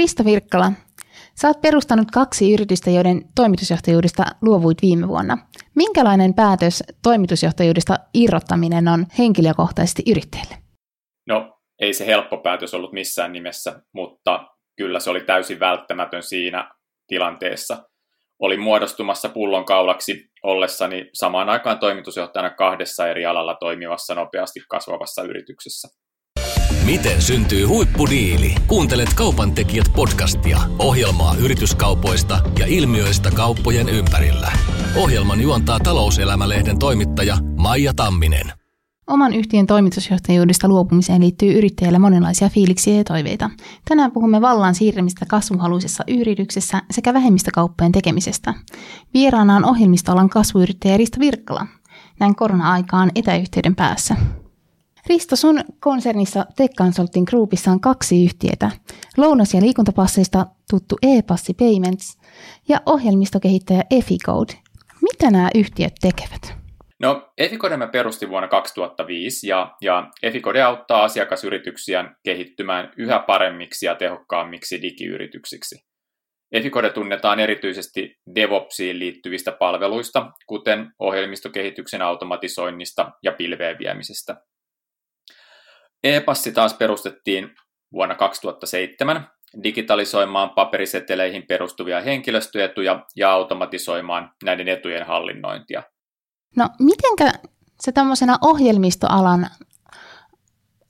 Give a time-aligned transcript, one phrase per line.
[0.00, 0.72] Risto Virkkala,
[1.40, 5.38] sä oot perustanut kaksi yritystä, joiden toimitusjohtajuudesta luovuit viime vuonna.
[5.76, 10.54] Minkälainen päätös toimitusjohtajuudesta irrottaminen on henkilökohtaisesti yrittäjälle?
[11.26, 16.70] No, ei se helppo päätös ollut missään nimessä, mutta kyllä se oli täysin välttämätön siinä
[17.06, 17.88] tilanteessa.
[18.38, 25.88] Oli muodostumassa pullonkaulaksi ollessani samaan aikaan toimitusjohtajana kahdessa eri alalla toimivassa nopeasti kasvavassa yrityksessä.
[26.84, 28.54] Miten syntyy huippudiili?
[28.66, 34.52] Kuuntelet Kaupan tekijät podcastia, ohjelmaa yrityskaupoista ja ilmiöistä kauppojen ympärillä.
[34.96, 38.52] Ohjelman juontaa talouselämälehden toimittaja Maija Tamminen.
[39.06, 43.50] Oman yhtiön toimitusjohtajuudesta luopumiseen liittyy yrittäjällä monenlaisia fiiliksiä ja toiveita.
[43.88, 48.54] Tänään puhumme vallan siirremistä kasvuhaluisessa yrityksessä sekä vähemmistökauppojen tekemisestä.
[49.14, 51.66] Vieraana on ohjelmistoalan kasvuyrittäjä Risto Virkkala.
[52.20, 54.16] Näin korona-aikaan etäyhteyden päässä.
[55.10, 58.70] Risto, sun konsernissa Tech Consulting Groupissa on kaksi yhtiötä.
[59.16, 62.18] Lounas- ja liikuntapasseista tuttu e-passi Payments
[62.68, 64.52] ja ohjelmistokehittäjä Eficode.
[65.02, 66.58] Mitä nämä yhtiöt tekevät?
[66.98, 73.94] No, Eficode me perusti vuonna 2005 ja, ja Eficode auttaa asiakasyrityksiä kehittymään yhä paremmiksi ja
[73.94, 75.84] tehokkaammiksi digiyrityksiksi.
[76.52, 84.36] Eficode tunnetaan erityisesti DevOpsiin liittyvistä palveluista, kuten ohjelmistokehityksen automatisoinnista ja pilveen viemisestä.
[86.04, 87.54] E-passi taas perustettiin
[87.92, 89.30] vuonna 2007
[89.62, 95.82] digitalisoimaan paperiseteleihin perustuvia henkilöstöetuja ja automatisoimaan näiden etujen hallinnointia.
[96.56, 97.32] No mitenkä
[97.80, 99.46] se tämmöisenä ohjelmistoalan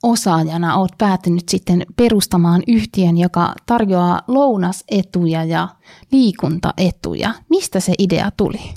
[0.03, 5.67] osaajana olet päätynyt sitten perustamaan yhtiön, joka tarjoaa lounasetuja ja
[6.11, 7.33] liikuntaetuja.
[7.49, 8.73] Mistä se idea tuli?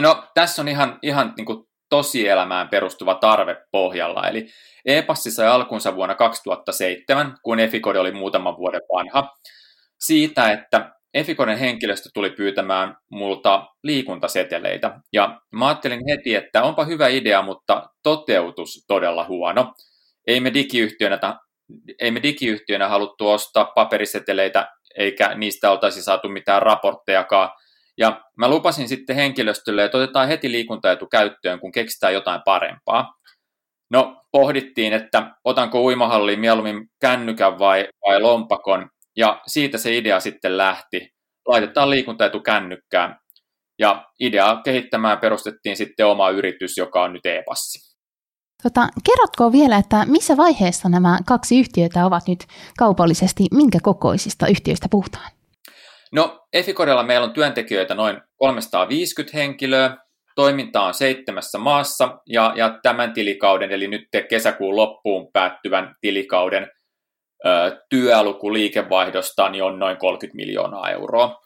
[0.00, 4.28] No tässä on ihan, ihan niin kuin tosielämään perustuva tarve pohjalla.
[4.28, 4.48] Eli
[4.84, 9.36] E-passi sai alkunsa vuonna 2007, kun Eficode oli muutaman vuoden vanha,
[9.98, 15.00] siitä, että Eficoden henkilöstö tuli pyytämään multa liikuntaseteleitä.
[15.12, 19.74] Ja mä ajattelin heti, että onpa hyvä idea, mutta toteutus todella huono.
[20.26, 21.18] Ei me digiyhtiönä,
[22.00, 24.68] ei me digiyhtiönä haluttu ostaa paperiseteleitä,
[24.98, 27.50] eikä niistä oltaisi saatu mitään raporttejakaan.
[27.98, 33.12] Ja mä lupasin sitten henkilöstölle, että otetaan heti liikuntaetu käyttöön, kun keksitään jotain parempaa.
[33.90, 40.56] No, pohdittiin, että otanko uimahalliin mieluummin kännykän vai, vai lompakon, ja siitä se idea sitten
[40.56, 41.08] lähti.
[41.48, 43.16] Laitetaan liikuntaetu kännykkään,
[43.78, 47.96] ja ideaa kehittämään perustettiin sitten oma yritys, joka on nyt e-passi.
[48.62, 52.46] Tota, kerrotko vielä, että missä vaiheessa nämä kaksi yhtiötä ovat nyt
[52.78, 55.37] kaupallisesti, minkä kokoisista yhtiöistä puhutaan?
[56.12, 59.96] No, Efikodella meillä on työntekijöitä noin 350 henkilöä,
[60.38, 66.70] Toiminta on seitsemässä maassa ja, ja tämän tilikauden, eli nyt kesäkuun loppuun päättyvän tilikauden
[67.46, 71.40] ö, työluku liikevaihdosta niin on noin 30 miljoonaa euroa.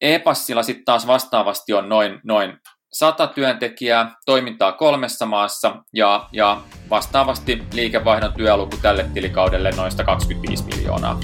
[0.00, 2.56] E-passilla sitten taas vastaavasti on noin, noin
[2.92, 6.60] 100 työntekijää, toimintaa kolmessa maassa ja, ja
[6.90, 11.20] vastaavasti liikevaihdon työluku tälle tilikaudelle noin 125 miljoonaa.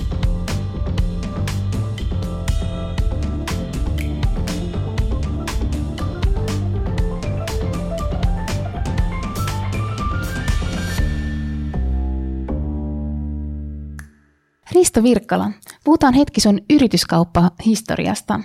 [14.80, 15.50] Risto Virkkala,
[15.84, 18.40] puhutaan hetki sun yrityskauppa-historiasta.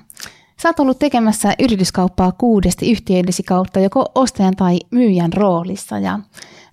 [0.61, 6.19] Sä oot ollut tekemässä yrityskauppaa kuudesti yhtiöidesi kautta joko ostajan tai myyjän roolissa ja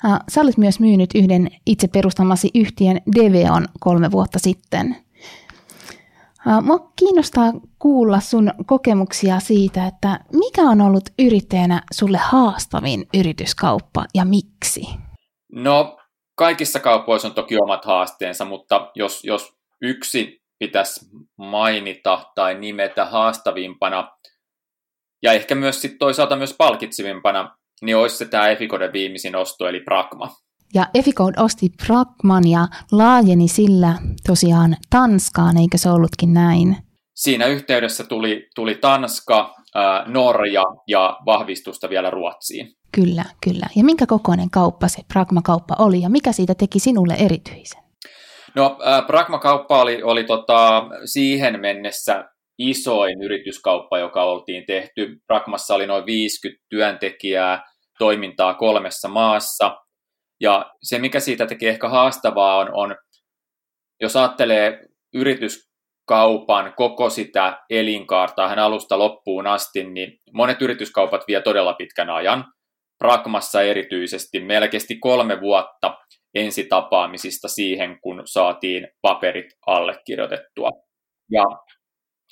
[0.05, 4.97] äh, sä olet myös myynyt yhden itse perustamasi yhtiön Deveon kolme vuotta sitten.
[6.49, 14.05] Äh, mua kiinnostaa kuulla sun kokemuksia siitä, että mikä on ollut yrittäjänä sulle haastavin yrityskauppa
[14.15, 14.83] ja miksi?
[15.53, 15.97] No
[16.35, 21.07] kaikissa kaupoissa on toki omat haasteensa, mutta jos, jos yksi pitäisi
[21.37, 24.11] mainita tai nimetä haastavimpana
[25.23, 29.81] ja ehkä myös sit toisaalta myös palkitsevimpana, niin olisi se tämä Eficode viimeisin osto, eli
[29.81, 30.29] Pragma.
[30.75, 33.95] Ja Eficode osti Pragman ja laajeni sillä
[34.27, 36.77] tosiaan Tanskaan, eikö se ollutkin näin?
[37.15, 39.55] Siinä yhteydessä tuli, tuli Tanska,
[40.07, 42.75] Norja ja vahvistusta vielä Ruotsiin.
[42.95, 43.67] Kyllä, kyllä.
[43.77, 47.83] Ja minkä kokoinen kauppa se Pragma-kauppa oli ja mikä siitä teki sinulle erityisen?
[48.55, 52.25] No, äh, Pragma-kauppa oli, oli tota, siihen mennessä
[52.59, 55.17] isoin yrityskauppa, joka oltiin tehty.
[55.27, 57.65] Pragmassa oli noin 50 työntekijää,
[57.99, 59.77] toimintaa kolmessa maassa.
[60.41, 62.97] Ja se, mikä siitä teki ehkä haastavaa, on, on
[64.01, 71.75] jos ajattelee yrityskaupan koko sitä elinkaarta hän alusta loppuun asti, niin monet yrityskaupat vie todella
[71.75, 72.45] pitkän ajan.
[73.03, 74.41] Pragmassa erityisesti.
[74.41, 75.97] Meillä kesti kolme vuotta
[76.35, 80.71] ensitapaamisista siihen, kun saatiin paperit allekirjoitettua.
[81.31, 81.45] Ja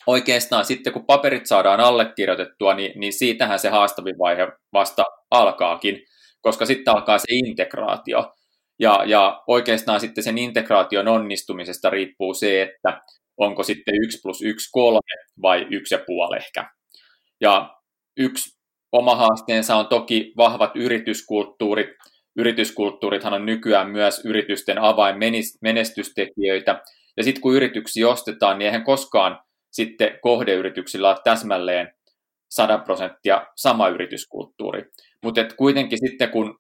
[0.07, 6.03] oikeastaan sitten kun paperit saadaan allekirjoitettua, niin, niin siitähän se haastavin vaihe vasta alkaakin,
[6.41, 8.33] koska sitten alkaa se integraatio.
[8.79, 13.03] Ja, ja oikeastaan sitten sen integraation onnistumisesta riippuu se, että
[13.37, 15.01] onko sitten 1 plus 1 kolme
[15.43, 16.71] vai 1,5 ehkä.
[17.41, 17.77] Ja
[18.17, 18.60] yksi
[18.93, 21.89] oma haasteensa on toki vahvat yrityskulttuurit.
[22.37, 26.83] Yrityskulttuurithan on nykyään myös yritysten avainmenestystekijöitä.
[27.17, 29.39] Ja sitten kun yrityksiä ostetaan, niin eihän koskaan
[29.71, 31.95] sitten kohdeyrityksillä ole täsmälleen
[32.51, 34.85] 100 prosenttia sama yrityskulttuuri.
[35.23, 36.59] Mutta kuitenkin sitten kun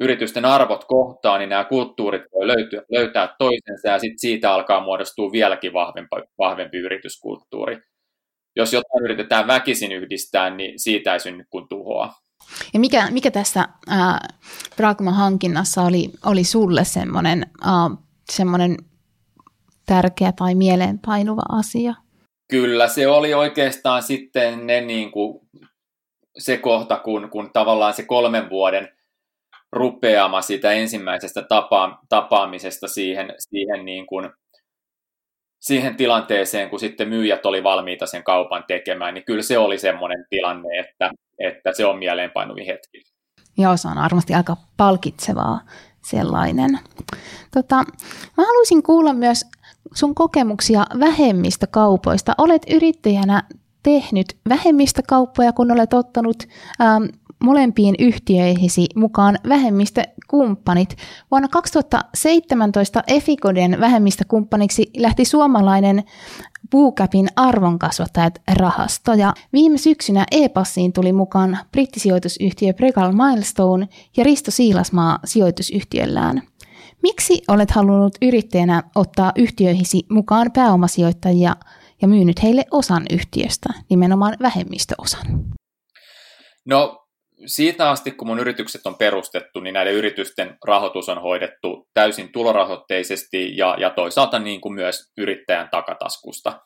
[0.00, 5.32] yritysten arvot kohtaa, niin nämä kulttuurit voi löytyä, löytää toisensa ja sitten siitä alkaa muodostua
[5.32, 7.78] vieläkin vahvempi, vahvempi yrityskulttuuri.
[8.58, 12.14] Jos jotain yritetään väkisin yhdistää, niin siitä ei synny kuin tuhoa.
[12.74, 13.60] Ja mikä, mikä tässä
[13.90, 14.18] äh,
[14.76, 17.98] Pragma-hankinnassa oli, oli sulle semmoinen, äh,
[18.32, 18.76] semmoinen
[19.86, 21.94] tärkeä tai mieleenpainuva asia?
[22.50, 25.40] Kyllä, se oli oikeastaan sitten ne niin kuin,
[26.38, 28.88] se kohta, kun, kun tavallaan se kolmen vuoden
[29.72, 34.30] rupeama siitä ensimmäisestä tapa, tapaamisesta siihen, siihen, niin kuin,
[35.60, 40.26] siihen tilanteeseen, kun sitten myyjät oli valmiita sen kaupan tekemään, niin kyllä se oli semmoinen
[40.30, 43.02] tilanne, että, että se on mieleenpainuvin hetki.
[43.58, 45.60] Joo, se on varmasti aika palkitsevaa
[46.04, 46.78] sellainen.
[47.54, 47.76] Tota,
[48.36, 49.44] mä haluaisin kuulla myös
[49.94, 52.34] sun kokemuksia vähemmistökaupoista.
[52.38, 53.42] Olet yrittäjänä
[53.82, 56.36] tehnyt vähemmistökauppoja, kun olet ottanut
[56.80, 57.04] ähm,
[57.38, 60.96] molempiin yhtiöihisi mukaan vähemmistökumppanit.
[61.30, 66.04] Vuonna 2017 Efikoden vähemmistökumppaniksi lähti suomalainen
[66.70, 75.18] Puukapin arvonkasvattajat rahasto ja viime syksynä E-passiin tuli mukaan brittisijoitusyhtiö Pregal Milestone ja Risto Siilasmaa
[75.24, 76.42] sijoitusyhtiöllään.
[77.02, 81.56] Miksi olet halunnut yrittäjänä ottaa yhtiöihisi mukaan pääomasijoittajia
[82.02, 85.26] ja myynyt heille osan yhtiöstä, nimenomaan vähemmistöosan?
[86.64, 87.07] No
[87.46, 93.56] siitä asti, kun mun yritykset on perustettu, niin näiden yritysten rahoitus on hoidettu täysin tulorahoitteisesti
[93.56, 96.60] ja, ja toisaalta niin kuin myös yrittäjän takataskusta.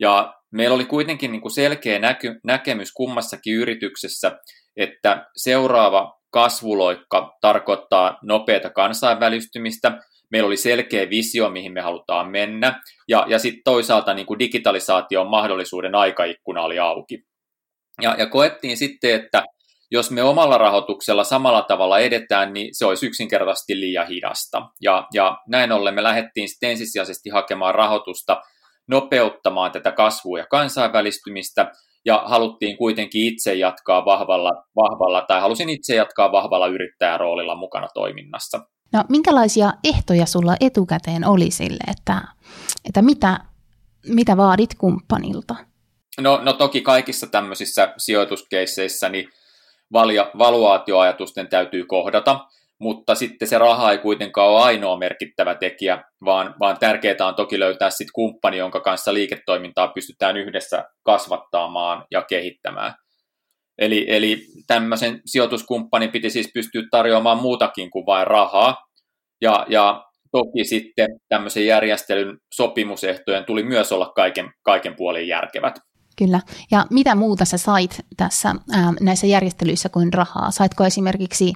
[0.00, 4.38] Ja meillä oli kuitenkin niin kuin selkeä näky, näkemys kummassakin yrityksessä,
[4.76, 9.98] että seuraava kasvuloikka tarkoittaa nopeata kansainvälistymistä.
[10.30, 15.30] Meillä oli selkeä visio, mihin me halutaan mennä, ja, ja sitten toisaalta niin kuin digitalisaation
[15.30, 17.22] mahdollisuuden aikaikkuna oli auki.
[18.02, 19.44] Ja, ja koettiin sitten, että
[19.90, 24.62] jos me omalla rahoituksella samalla tavalla edetään, niin se olisi yksinkertaisesti liian hidasta.
[24.80, 28.42] Ja, ja näin ollen me lähdettiin sitten ensisijaisesti hakemaan rahoitusta
[28.88, 31.72] nopeuttamaan tätä kasvua ja kansainvälistymistä,
[32.04, 38.60] ja haluttiin kuitenkin itse jatkaa vahvalla, vahvalla tai halusin itse jatkaa vahvalla yrittäjäroolilla mukana toiminnassa.
[38.92, 42.22] No minkälaisia ehtoja sulla etukäteen oli sille, että,
[42.84, 43.40] että mitä,
[44.06, 45.56] mitä vaadit kumppanilta?
[46.20, 49.28] No, no toki kaikissa tämmöisissä sijoituskeisseissä niin
[50.38, 52.40] valuaatioajatusten täytyy kohdata,
[52.78, 57.60] mutta sitten se raha ei kuitenkaan ole ainoa merkittävä tekijä, vaan, vaan tärkeää on toki
[57.60, 62.94] löytää sitten kumppani, jonka kanssa liiketoimintaa pystytään yhdessä kasvattamaan ja kehittämään.
[63.78, 68.76] Eli, eli tämmöisen sijoituskumppanin piti siis pystyä tarjoamaan muutakin kuin vain rahaa,
[69.40, 75.74] ja, ja toki sitten tämmöisen järjestelyn sopimusehtojen tuli myös olla kaiken, kaiken puolin järkevät.
[76.18, 76.40] Kyllä.
[76.70, 80.50] Ja mitä muuta sä sait tässä ää, näissä järjestelyissä kuin rahaa?
[80.50, 81.52] Saitko esimerkiksi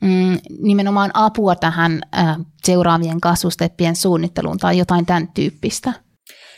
[0.00, 5.92] mm, nimenomaan apua tähän ää, seuraavien kasvusteppien suunnitteluun tai jotain tämän tyyppistä?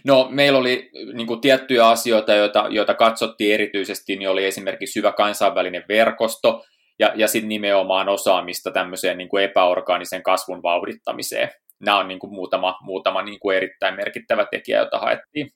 [0.04, 5.12] No, meillä oli niin kuin, tiettyjä asioita, joita, joita katsottiin erityisesti, niin oli esimerkiksi hyvä
[5.12, 6.64] kansainvälinen verkosto
[6.98, 11.50] ja, ja sitten nimenomaan osaamista tämmöiseen niin kuin epäorgaanisen kasvun vauhdittamiseen.
[11.80, 15.50] Nämä on niin kuin, muutama, muutama niin kuin erittäin merkittävä tekijä, jota haettiin.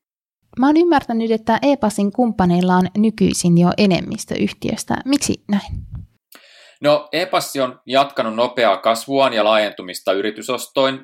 [0.58, 4.96] Mä oon ymmärtänyt, että E-Passin kumppaneilla on nykyisin jo enemmistö yhtiöstä.
[5.04, 5.72] Miksi näin?
[6.82, 10.98] No, E-Passi on jatkanut nopeaa kasvuaan ja laajentumista yritysostoin.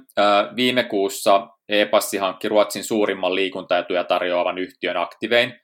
[0.57, 5.61] Viime kuussa E-Passi hankki Ruotsin suurimman liikuntaetuja tarjoavan yhtiön Activein.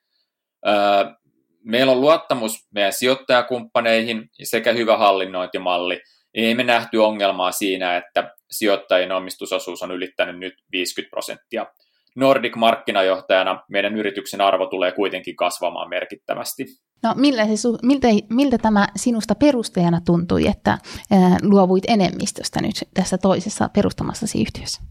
[1.64, 6.00] Meillä on luottamus meidän sijoittajakumppaneihin sekä hyvä hallinnointimalli.
[6.34, 11.66] Ei me nähty ongelmaa siinä, että sijoittajien omistusosuus on ylittänyt nyt 50 prosenttia.
[12.16, 16.64] Nordic-markkinajohtajana meidän yrityksen arvo tulee kuitenkin kasvamaan merkittävästi.
[17.02, 23.18] No millä se, miltä, miltä tämä sinusta perustajana tuntui, että ää, luovuit enemmistöstä nyt tässä
[23.18, 24.82] toisessa perustamassasi yhtiössä?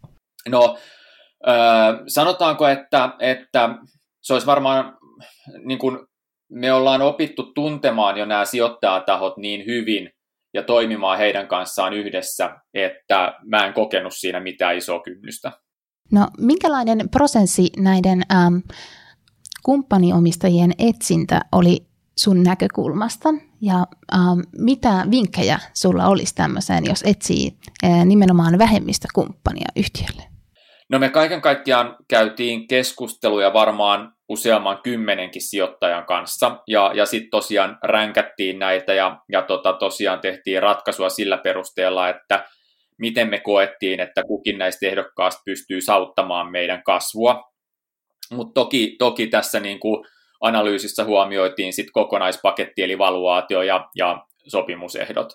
[0.49, 0.77] No
[1.47, 3.69] äh, sanotaanko, että, että
[4.21, 4.97] se olisi varmaan,
[5.65, 5.99] niin kuin
[6.51, 10.09] me ollaan opittu tuntemaan jo nämä sijoittajatahot niin hyvin
[10.53, 15.51] ja toimimaan heidän kanssaan yhdessä, että mä en kokenut siinä mitään isoa kynnystä.
[16.11, 18.55] No minkälainen prosessi näiden ähm,
[19.63, 21.85] kumppaniomistajien etsintä oli
[22.17, 23.29] sun näkökulmasta
[23.61, 30.23] ja ähm, mitä vinkkejä sulla olisi tämmöiseen, jos etsii äh, nimenomaan vähemmistökumppania yhtiölle?
[30.89, 37.77] No me kaiken kaikkiaan käytiin keskusteluja varmaan useamman kymmenenkin sijoittajan kanssa ja, ja sitten tosiaan
[37.83, 42.45] ränkättiin näitä ja, ja tota, tosiaan tehtiin ratkaisua sillä perusteella, että
[43.01, 47.43] miten me koettiin, että kukin näistä ehdokkaista pystyy sauttamaan meidän kasvua.
[48.31, 50.05] Mutta toki, toki tässä niin kuin
[50.41, 55.33] analyysissä huomioitiin sit kokonaispaketti eli valuaatio ja, ja sopimusehdot.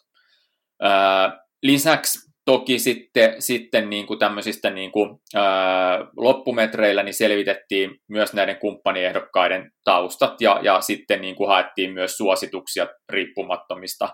[0.83, 8.33] Ää, lisäksi toki sitten, sitten niin kuin tämmöisistä niin kuin, ää, loppumetreillä niin selvitettiin myös
[8.33, 14.09] näiden kumppaniehdokkaiden taustat ja, ja sitten niin kuin haettiin myös suosituksia riippumattomista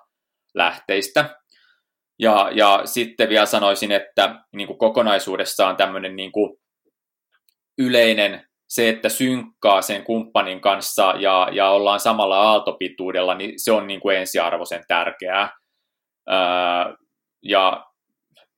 [0.54, 1.41] lähteistä.
[2.18, 6.56] Ja, ja sitten vielä sanoisin, että niin kuin kokonaisuudessaan tämmöinen niin kuin
[7.78, 13.86] yleinen se, että synkkaa sen kumppanin kanssa ja, ja ollaan samalla aaltopituudella, niin se on
[13.86, 15.50] niin kuin ensiarvoisen tärkeää.
[16.28, 16.94] Ää,
[17.42, 17.84] ja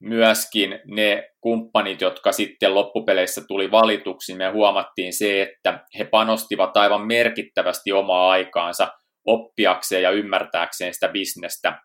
[0.00, 7.06] myöskin ne kumppanit, jotka sitten loppupeleissä tuli valituksi, me huomattiin se, että he panostivat aivan
[7.06, 8.88] merkittävästi omaa aikaansa
[9.26, 11.78] oppiakseen ja ymmärtääkseen sitä bisnestä,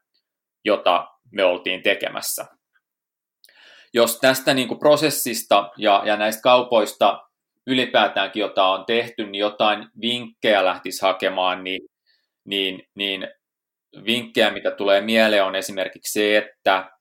[0.66, 2.46] jota me oltiin tekemässä.
[3.94, 7.30] Jos tästä niin kuin prosessista ja, ja näistä kaupoista
[7.68, 11.82] ylipäätäänkin, jota on tehty, niin jotain vinkkejä lähtisi hakemaan, niin,
[12.46, 13.28] niin, niin
[14.06, 16.92] vinkkejä, mitä tulee mieleen, on esimerkiksi se, että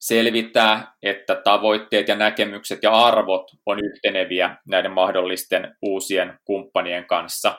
[0.00, 7.58] selvittää, että tavoitteet ja näkemykset ja arvot on yhteneviä näiden mahdollisten uusien kumppanien kanssa.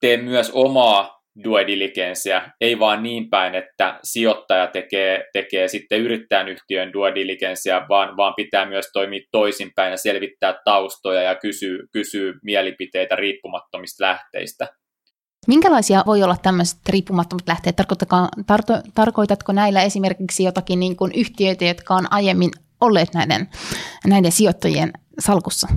[0.00, 6.48] Tee myös omaa due diligenceä, ei vaan niin päin, että sijoittaja tekee, tekee sitten yrittäjän
[6.48, 12.32] yhtiön due diligenceä, vaan, vaan pitää myös toimia toisinpäin ja selvittää taustoja ja kysyä, kysyä
[12.42, 14.68] mielipiteitä riippumattomista lähteistä.
[15.46, 17.76] Minkälaisia voi olla tämmöiset riippumattomat lähteet?
[17.76, 17.94] Tarko,
[18.94, 23.48] tarkoitatko näillä esimerkiksi jotakin niin kuin yhtiöitä, jotka on aiemmin olleet näiden,
[24.06, 25.68] näiden sijoittajien salkussa?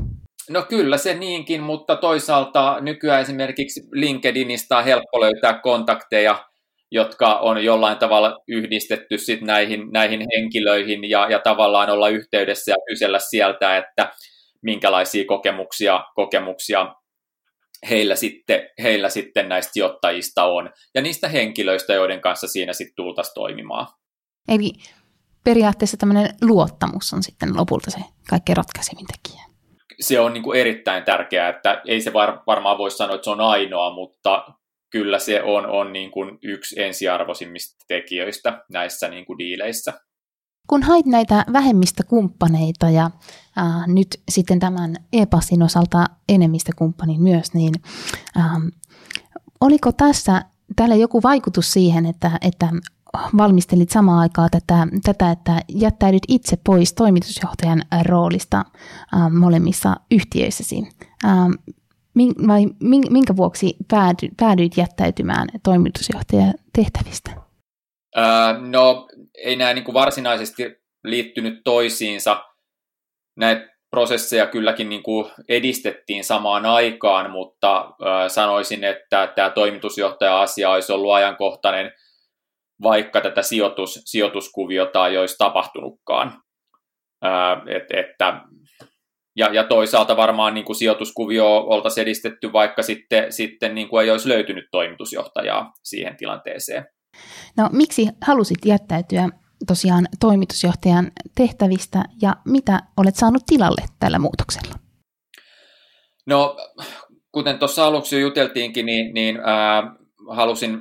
[0.49, 6.45] No kyllä se niinkin, mutta toisaalta nykyään esimerkiksi LinkedInistä on helppo löytää kontakteja,
[6.91, 12.77] jotka on jollain tavalla yhdistetty sit näihin, näihin henkilöihin ja, ja tavallaan olla yhteydessä ja
[12.89, 14.13] kysellä sieltä, että
[14.61, 16.95] minkälaisia kokemuksia, kokemuksia
[17.89, 23.33] heillä sitten, heillä sitten näistä sijoittajista on ja niistä henkilöistä, joiden kanssa siinä sitten tultaisiin
[23.33, 23.87] toimimaan.
[24.47, 24.71] Eli
[25.43, 27.99] periaatteessa tämmöinen luottamus on sitten lopulta se
[28.29, 29.44] kaikkein ratkaisevin tekijä
[29.99, 33.29] se on niin kuin erittäin tärkeää, että ei se var, varmaan voi sanoa, että se
[33.29, 34.47] on ainoa, mutta
[34.89, 39.93] kyllä se on, on niin kuin yksi ensiarvoisimmista tekijöistä näissä niin kuin diileissä.
[40.67, 43.05] Kun hait näitä vähemmistökumppaneita ja
[43.57, 47.73] äh, nyt sitten tämän e-passin osalta enemmistökumppanin myös, niin
[48.37, 48.51] äh,
[49.61, 50.41] oliko tässä
[50.75, 52.67] tällä joku vaikutus siihen, että, että
[53.37, 60.83] valmistelit samaan aikaan tätä, tätä, että jättäydyt itse pois toimitusjohtajan roolista äh, molemmissa yhtiöissäsi.
[61.25, 61.31] Äh,
[62.47, 62.65] vai
[63.09, 67.31] minkä vuoksi päädy, päädyit jättäytymään toimitusjohtajan tehtävistä?
[68.17, 69.07] Äh, no
[69.37, 70.63] ei nämä niin varsinaisesti
[71.03, 72.43] liittynyt toisiinsa.
[73.37, 80.91] Näitä prosesseja kylläkin niin kuin edistettiin samaan aikaan, mutta äh, sanoisin, että tämä toimitusjohtaja-asia olisi
[80.91, 81.91] ollut ajankohtainen–
[82.81, 86.41] vaikka tätä sijoitus, sijoituskuviota ei olisi tapahtunutkaan.
[87.21, 88.41] Ää, et, että,
[89.35, 94.11] ja, ja toisaalta varmaan niin kuin sijoituskuvio oltaisiin edistetty, vaikka sitten, sitten niin kuin ei
[94.11, 96.85] olisi löytynyt toimitusjohtajaa siihen tilanteeseen.
[97.57, 99.29] No miksi halusit jättäytyä
[99.67, 104.75] tosiaan toimitusjohtajan tehtävistä ja mitä olet saanut tilalle tällä muutoksella?
[106.27, 106.57] No,
[107.31, 109.83] kuten tuossa aluksi jo juteltiinkin, niin, niin ää,
[110.29, 110.79] halusin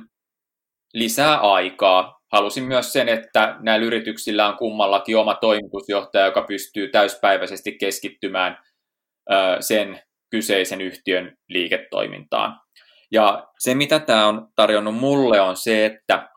[0.95, 2.19] lisää aikaa.
[2.31, 8.57] Halusin myös sen, että näillä yrityksillä on kummallakin oma toimitusjohtaja, joka pystyy täyspäiväisesti keskittymään
[9.59, 12.59] sen kyseisen yhtiön liiketoimintaan.
[13.11, 16.29] Ja se, mitä tämä on tarjonnut mulle, on se, että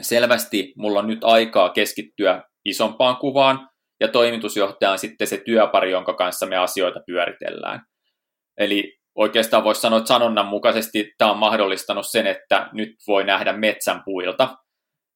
[0.00, 3.68] selvästi mulla on nyt aikaa keskittyä isompaan kuvaan,
[4.00, 7.80] ja toimitusjohtaja on sitten se työpari, jonka kanssa me asioita pyöritellään.
[8.58, 13.52] Eli oikeastaan voisi sanoa, että sanonnan mukaisesti tämä on mahdollistanut sen, että nyt voi nähdä
[13.52, 14.56] metsän puilta.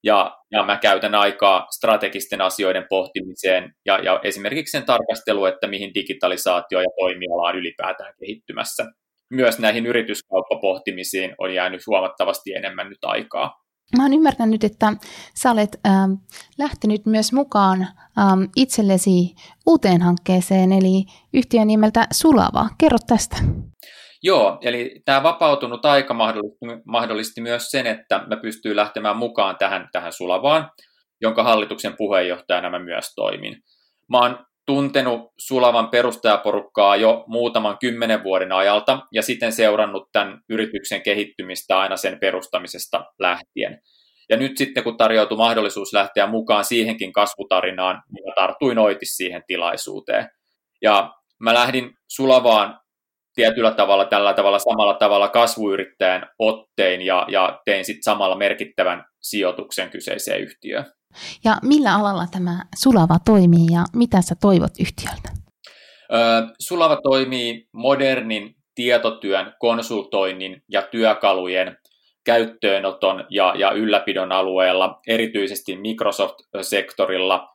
[0.04, 5.94] Ja, ja mä käytän aikaa strategisten asioiden pohtimiseen ja, ja esimerkiksi sen tarkastelu, että mihin
[5.94, 8.86] digitalisaatio ja toimiala on ylipäätään kehittymässä.
[9.30, 13.63] Myös näihin yrityskauppapohtimisiin on jäänyt huomattavasti enemmän nyt aikaa.
[13.96, 14.92] Mä oon ymmärtänyt, että
[15.36, 16.12] sä olet ähm,
[16.58, 17.82] lähtenyt myös mukaan
[18.18, 19.34] ähm, itsellesi
[19.66, 22.68] uuteen hankkeeseen, eli yhtiön nimeltä Sulava.
[22.78, 23.36] Kerro tästä.
[24.22, 29.88] Joo, eli tämä vapautunut aika mahdollisti, mahdollisti myös sen, että mä pystyin lähtemään mukaan tähän,
[29.92, 30.70] tähän Sulavaan,
[31.20, 33.56] jonka hallituksen puheenjohtajana mä myös toimin.
[34.10, 41.02] Mä oon tuntenut Sulavan perustajaporukkaa jo muutaman kymmenen vuoden ajalta ja sitten seurannut tämän yrityksen
[41.02, 43.80] kehittymistä aina sen perustamisesta lähtien.
[44.30, 50.28] Ja nyt sitten kun tarjoutui mahdollisuus lähteä mukaan siihenkin kasvutarinaan, niin tartuin oitis siihen tilaisuuteen.
[50.82, 52.80] Ja mä lähdin Sulavaan
[53.34, 59.90] tietyllä tavalla tällä tavalla samalla tavalla kasvuyrittäjän ottein ja, ja tein sitten samalla merkittävän sijoituksen
[59.90, 60.84] kyseiseen yhtiöön.
[61.44, 65.28] Ja millä alalla tämä Sulava toimii ja mitä sä toivot yhtiöltä?
[66.60, 71.76] Sulava toimii modernin tietotyön, konsultoinnin ja työkalujen
[72.24, 77.48] käyttöönoton ja, ja ylläpidon alueella, erityisesti Microsoft-sektorilla.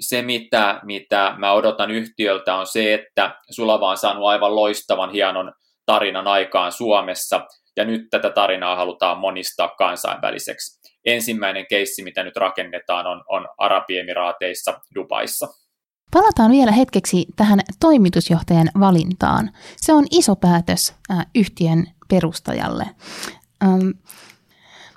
[0.00, 5.52] Se, mitä, mitä mä odotan yhtiöltä, on se, että Sulava on saanut aivan loistavan, hienon
[5.86, 7.40] tarinan aikaan Suomessa,
[7.76, 14.80] ja nyt tätä tarinaa halutaan monistaa kansainväliseksi ensimmäinen keissi, mitä nyt rakennetaan, on, on Arabiemiraateissa
[14.94, 15.48] Dubaissa.
[16.12, 19.50] Palataan vielä hetkeksi tähän toimitusjohtajan valintaan.
[19.76, 22.86] Se on iso päätös äh, yhtiön perustajalle.
[23.64, 23.88] Ähm,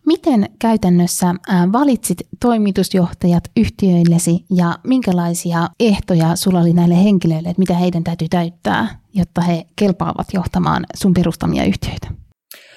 [0.06, 7.74] miten käytännössä äh, valitsit toimitusjohtajat yhtiöillesi ja minkälaisia ehtoja sulla oli näille henkilöille, että mitä
[7.74, 12.08] heidän täytyy täyttää, jotta he kelpaavat johtamaan sun perustamia yhtiöitä?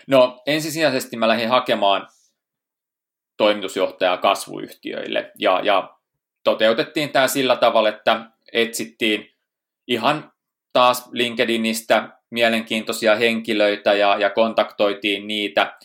[0.09, 2.09] No ensisijaisesti mä lähdin hakemaan
[3.37, 5.33] toimitusjohtajaa kasvuyhtiöille.
[5.38, 5.95] Ja, ja
[6.45, 8.21] toteutettiin tämä sillä tavalla, että
[8.53, 9.31] etsittiin
[9.88, 10.33] ihan
[10.73, 15.76] taas LinkedInistä mielenkiintoisia henkilöitä ja, ja kontaktoitiin niitä.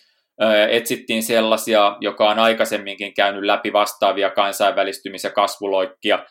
[0.70, 6.26] etsittiin sellaisia, joka on aikaisemminkin käynyt läpi vastaavia kansainvälistymis- ja kasvuloikkia.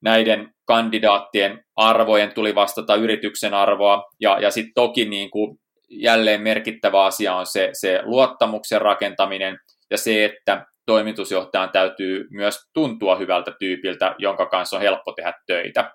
[0.00, 5.58] Näiden kandidaattien arvojen tuli vastata yrityksen arvoa, ja, ja sitten toki niin kuin
[5.90, 9.58] jälleen merkittävä asia on se, se luottamuksen rakentaminen,
[9.90, 15.90] ja se, että toimitusjohtajan täytyy myös tuntua hyvältä tyypiltä, jonka kanssa on helppo tehdä töitä.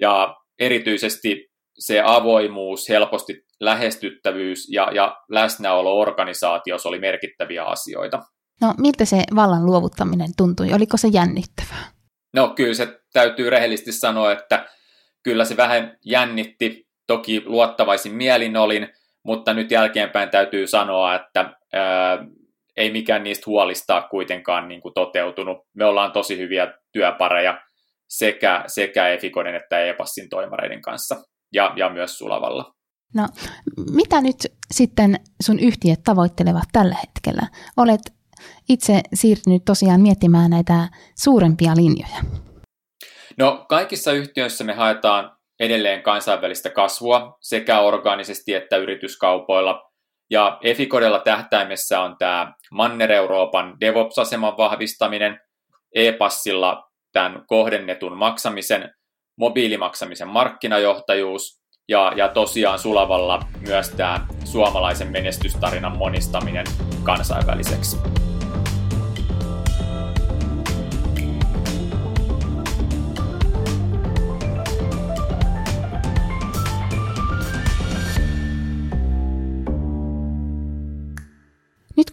[0.00, 8.22] Ja erityisesti se avoimuus, helposti lähestyttävyys ja, ja läsnäolo organisaatiossa oli merkittäviä asioita.
[8.60, 10.72] No miltä se vallan luovuttaminen tuntui?
[10.72, 11.84] Oliko se jännittävää?
[12.34, 14.66] No kyllä se täytyy rehellisesti sanoa, että
[15.22, 16.86] kyllä se vähän jännitti.
[17.06, 18.88] Toki luottavaisin mielin olin,
[19.24, 22.18] mutta nyt jälkeenpäin täytyy sanoa, että ää,
[22.76, 25.58] ei mikään niistä huolistaa kuitenkaan niin kuin toteutunut.
[25.74, 27.60] Me ollaan tosi hyviä työpareja
[28.08, 31.16] sekä, sekä Efikoden että Epassin toimareiden kanssa
[31.52, 32.72] ja, ja myös Sulavalla.
[33.14, 33.28] No,
[33.90, 34.36] mitä nyt
[34.70, 37.46] sitten sun yhtiöt tavoittelevat tällä hetkellä?
[37.76, 38.00] Olet
[38.68, 40.88] itse siirtynyt tosiaan miettimään näitä
[41.22, 42.22] suurempia linjoja.
[43.38, 49.85] No, kaikissa yhtiöissä me haetaan edelleen kansainvälistä kasvua sekä orgaanisesti että yrityskaupoilla.
[50.30, 55.40] Ja Efikodella tähtäimessä on tämä Manner-Euroopan DevOps-aseman vahvistaminen,
[55.94, 58.94] e-passilla tämän kohdennetun maksamisen,
[59.38, 66.66] mobiilimaksamisen markkinajohtajuus ja, ja tosiaan Sulavalla myös tämä suomalaisen menestystarinan monistaminen
[67.02, 68.25] kansainväliseksi.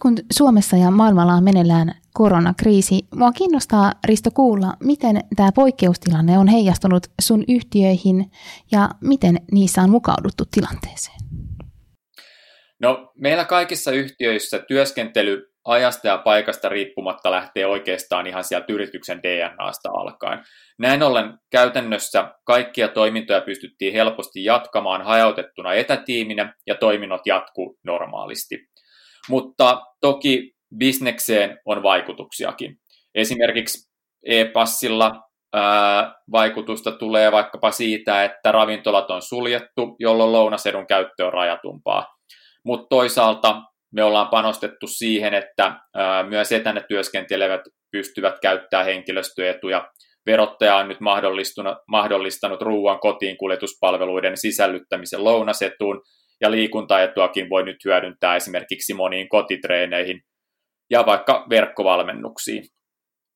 [0.04, 6.48] Kun Suomessa ja maailmalla on meneillään koronakriisi, mua kiinnostaa Risto kuulla, miten tämä poikkeustilanne on
[6.48, 8.30] heijastunut sun yhtiöihin
[8.72, 11.16] ja miten niissä on mukauduttu tilanteeseen.
[12.80, 19.90] No, meillä kaikissa yhtiöissä työskentely ajasta ja paikasta riippumatta lähtee oikeastaan ihan sieltä yrityksen DNAsta
[19.92, 20.42] alkaen.
[20.78, 28.73] Näin ollen käytännössä kaikkia toimintoja pystyttiin helposti jatkamaan hajautettuna etätiiminä ja toiminnot jatkuu normaalisti.
[29.28, 32.76] Mutta toki bisnekseen on vaikutuksiakin.
[33.14, 33.90] Esimerkiksi
[34.26, 35.12] e-passilla
[36.32, 42.06] vaikutusta tulee vaikkapa siitä, että ravintolat on suljettu, jolloin lounasedun käyttö on rajatumpaa.
[42.64, 45.76] Mutta toisaalta me ollaan panostettu siihen, että
[46.28, 47.60] myös etänä työskentelevät
[47.90, 49.88] pystyvät käyttämään henkilöstöetuja.
[50.26, 50.98] Verottaja on nyt
[51.88, 56.02] mahdollistanut ruoan kotiin kuljetuspalveluiden sisällyttämisen lounasetuun,
[56.44, 60.20] ja liikuntaetuakin voi nyt hyödyntää esimerkiksi moniin kotitreeneihin
[60.90, 62.64] ja vaikka verkkovalmennuksiin.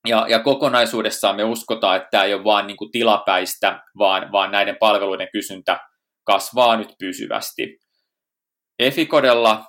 [0.09, 4.77] Ja, ja kokonaisuudessaan me uskotaan, että tämä ei ole vain niin tilapäistä, vaan, vaan näiden
[4.81, 5.79] palveluiden kysyntä
[6.27, 7.79] kasvaa nyt pysyvästi.
[8.79, 9.64] Efikodella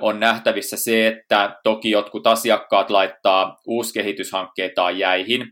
[0.00, 5.46] on nähtävissä se, että toki jotkut asiakkaat laittaa uuskehityshankkeitaan jäihin,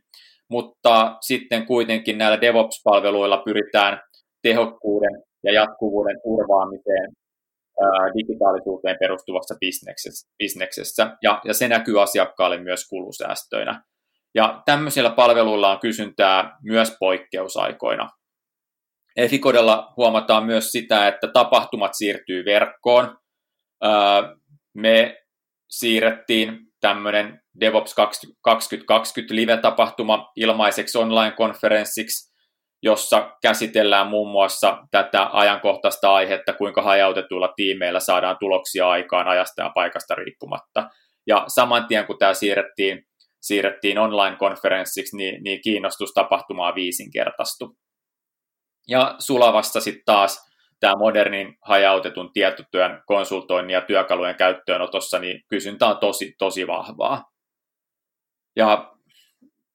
[0.50, 4.00] mutta sitten kuitenkin näillä DevOps-palveluilla pyritään
[4.42, 7.12] tehokkuuden ja jatkuvuuden turvaamiseen
[8.18, 9.54] digitaalisuuteen perustuvassa
[10.38, 13.82] bisneksessä, ja, ja se näkyy asiakkaalle myös kulusäästöinä.
[14.34, 18.08] Ja tämmöisillä palveluilla on kysyntää myös poikkeusaikoina.
[19.16, 23.18] Efikodella huomataan myös sitä, että tapahtumat siirtyy verkkoon.
[24.74, 25.16] Me
[25.68, 32.37] siirrettiin tämmöinen DevOps 2020 live-tapahtuma ilmaiseksi online-konferenssiksi,
[32.82, 39.70] jossa käsitellään muun muassa tätä ajankohtaista aihetta, kuinka hajautetuilla tiimeillä saadaan tuloksia aikaan ajasta ja
[39.74, 40.90] paikasta riippumatta.
[41.26, 43.06] Ja saman tien kun tämä siirrettiin,
[43.40, 47.68] siirrettiin online-konferenssiksi, niin, niin kiinnostus tapahtumaa viisinkertaistui.
[48.88, 50.48] Ja Sulavassa sitten taas
[50.80, 57.24] tämä modernin hajautetun tietotyön konsultoinnin ja työkalujen käyttöönotossa, niin kysyntä on tosi, tosi vahvaa.
[58.56, 58.94] Ja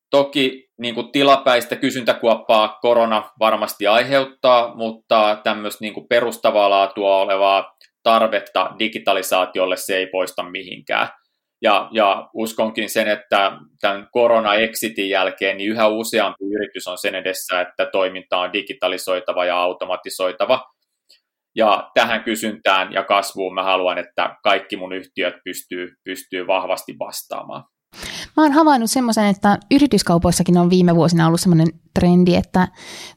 [0.10, 7.76] toki niin kuin tilapäistä kysyntäkuoppaa korona varmasti aiheuttaa, mutta tämmöistä niin kuin perustavaa laatua olevaa
[8.04, 11.08] tarvetta digitalisaatiolle se ei poista mihinkään.
[11.62, 17.62] Ja, ja uskonkin sen, että tämän korona-exitin jälkeen niin yhä useampi yritys on sen edessä,
[17.62, 20.64] että toiminta on digitalisoitava ja automatisoitava.
[21.56, 27.64] Ja tähän kysyntään ja kasvuun mä haluan, että kaikki mun yhtiöt pystyy, pystyy vahvasti vastaamaan.
[28.38, 32.68] Mä oon havainnut semmoisen, että yrityskaupoissakin on viime vuosina ollut semmoinen trendi, että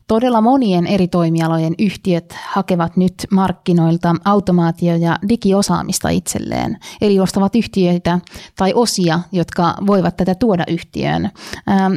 [0.08, 6.78] todella monien eri toimialojen yhtiöt hakevat nyt markkinoilta automaatio- ja digiosaamista itselleen.
[7.00, 8.18] Eli ostavat yhtiöitä
[8.56, 11.30] tai osia, jotka voivat tätä tuoda yhtiöön.
[11.70, 11.92] Ähm,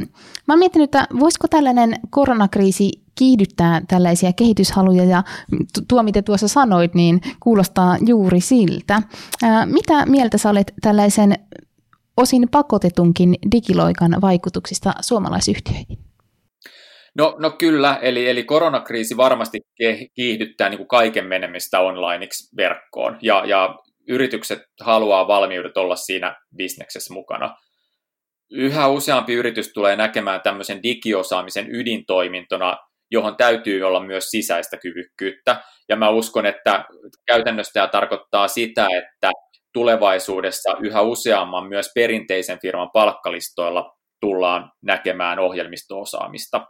[0.45, 5.23] mä oon miettinyt, että voisiko tällainen koronakriisi kiihdyttää tällaisia kehityshaluja ja
[5.87, 9.01] tuo, mitä tuossa sanoit, niin kuulostaa juuri siltä.
[9.43, 11.35] Ää, äh, mitä mieltä sä olet tällaisen
[12.21, 15.97] osin pakotetunkin digiloikan vaikutuksista suomalaisyhtiöihin?
[17.17, 19.59] No, no kyllä, eli, eli koronakriisi varmasti
[20.15, 23.75] kiihdyttää niin kuin kaiken menemistä onlineiksi verkkoon, ja, ja
[24.09, 27.55] yritykset haluaa valmiudet olla siinä bisneksessä mukana.
[28.51, 32.77] Yhä useampi yritys tulee näkemään tämmöisen digiosaamisen ydintoimintona,
[33.11, 35.63] johon täytyy olla myös sisäistä kyvykkyyttä.
[35.89, 36.85] Ja mä uskon, että
[37.27, 39.31] käytännössä tämä tarkoittaa sitä, että
[39.73, 46.67] tulevaisuudessa yhä useamman myös perinteisen firman palkkalistoilla tullaan näkemään ohjelmistoosaamista.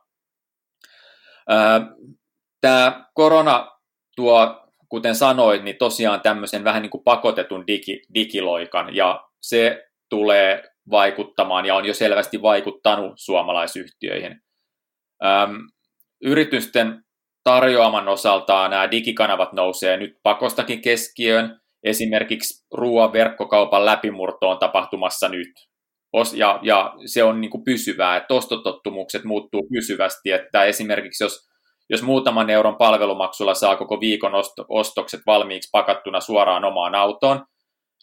[2.62, 3.72] Tämä korona
[4.16, 10.64] tuo, kuten sanoit, niin tosiaan tämmöisen vähän niin kuin pakotetun digi, digiloikan, ja se tulee
[10.90, 14.42] vaikuttamaan ja on jo selvästi vaikuttanut suomalaisyhtiöihin.
[16.22, 17.04] yritysten
[17.44, 25.52] tarjoaman osalta nämä digikanavat nousee nyt pakostakin keskiöön, esimerkiksi ruoan verkkokaupan läpimurto on tapahtumassa nyt.
[26.36, 31.48] Ja, ja se on niin kuin pysyvää, että ostotottumukset muuttuu pysyvästi, että esimerkiksi jos,
[31.90, 34.32] jos muutaman euron palvelumaksulla saa koko viikon
[34.70, 37.46] ostokset valmiiksi pakattuna suoraan omaan autoon,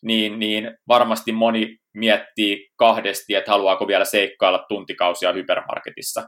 [0.02, 6.22] niin, niin varmasti moni miettii kahdesti, että haluaako vielä seikkailla tuntikausia hypermarketissa.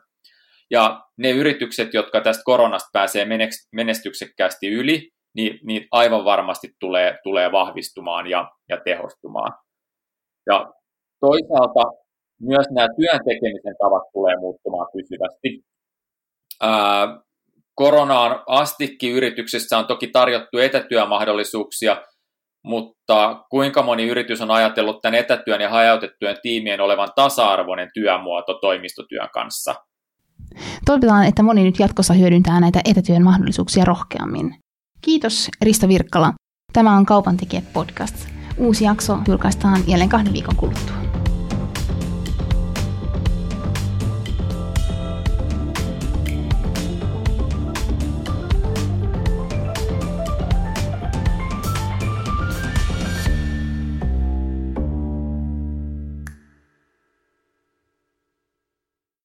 [0.70, 3.26] Ja ne yritykset, jotka tästä koronasta pääsee
[3.72, 9.52] menestyksekkäästi yli, niin, niin aivan varmasti tulee, tulee vahvistumaan ja, ja tehostumaan.
[10.46, 10.72] Ja
[11.20, 11.82] toisaalta
[12.42, 15.64] myös nämä työn tekemisen tavat tulee muuttumaan pysyvästi.
[16.62, 17.20] Ää,
[17.74, 21.96] koronaan astikin yrityksessä on toki tarjottu etätyömahdollisuuksia,
[22.64, 29.28] mutta kuinka moni yritys on ajatellut tämän etätyön ja hajautettujen tiimien olevan tasa-arvoinen työmuoto toimistotyön
[29.34, 29.74] kanssa?
[30.86, 34.67] Toivotaan, että moni nyt jatkossa hyödyntää näitä etätyön mahdollisuuksia rohkeammin.
[35.08, 36.32] Kiitos Risto Virkkala.
[36.72, 38.16] Tämä on Kaupantekijät podcast.
[38.56, 41.07] Uusi jakso julkaistaan jälleen kahden viikon kuluttua.